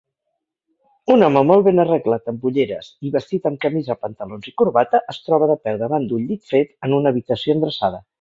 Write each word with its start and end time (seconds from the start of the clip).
Un 1.15 1.25
home 1.25 1.41
molt 1.49 1.65
ben 1.67 1.81
arreglat 1.83 2.31
amb 2.31 2.47
ulleres 2.49 2.87
i 3.07 3.11
vestit 3.15 3.45
amb 3.49 3.61
camisa, 3.65 3.97
pantalons 4.05 4.49
i 4.53 4.55
corbata 4.63 5.03
es 5.15 5.21
troba 5.27 5.51
de 5.53 5.59
peu 5.67 5.77
davant 5.83 6.09
d'un 6.13 6.25
llit 6.31 6.49
fet 6.55 6.75
en 6.89 6.97
una 7.01 7.13
habitació 7.15 7.59
endreçada 7.59 8.03